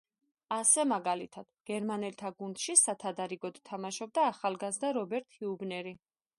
ასე 0.55 0.85
მაგალითად, 0.91 1.47
გერმანელთა 1.71 2.33
გუნდში 2.41 2.77
სათადარიგოდ 2.83 3.63
თამაშობდა 3.71 4.27
ახალგაზრდა 4.33 4.95
რობერტ 5.01 5.33
ჰიუბნერი. 5.41 5.97